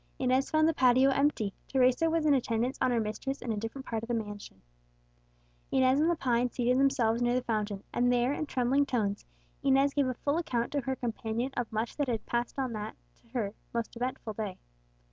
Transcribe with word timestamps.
Inez 0.17 0.49
found 0.49 0.67
the 0.67 0.73
patio 0.73 1.11
empty; 1.11 1.53
Teresa 1.67 2.09
was 2.09 2.25
in 2.25 2.33
attendance 2.33 2.75
on 2.81 2.89
her 2.89 2.99
mistress 2.99 3.39
in 3.39 3.51
a 3.51 3.55
different 3.57 3.85
part 3.85 4.01
of 4.01 4.07
the 4.07 4.15
mansion. 4.15 4.59
Inez 5.71 5.99
and 5.99 6.09
Lepine 6.09 6.49
seated 6.49 6.79
themselves 6.79 7.21
near 7.21 7.35
the 7.35 7.43
fountain, 7.43 7.83
and 7.93 8.11
there, 8.11 8.33
in 8.33 8.47
trembling 8.47 8.87
tones, 8.87 9.27
Inez 9.61 9.93
gave 9.93 10.07
a 10.07 10.15
full 10.15 10.39
account 10.39 10.71
to 10.71 10.81
her 10.81 10.95
companion 10.95 11.51
of 11.55 11.71
much 11.71 11.97
that 11.97 12.07
had 12.07 12.25
passed 12.25 12.57
on 12.57 12.73
that, 12.73 12.95
to 13.17 13.27
her, 13.33 13.53
most 13.75 13.95
eventful 13.95 14.33
day. 14.33 14.57